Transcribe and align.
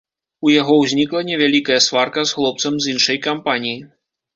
У 0.47 0.53
яго 0.61 0.77
ўзнікла 0.83 1.21
невялікая 1.29 1.79
сварка 1.91 2.27
з 2.27 2.41
хлопцам 2.41 2.73
з 2.87 2.93
іншай 2.97 3.25
кампаніі. 3.31 3.81